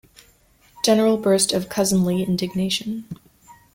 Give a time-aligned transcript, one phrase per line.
[0.83, 3.05] General burst of cousinly indignation.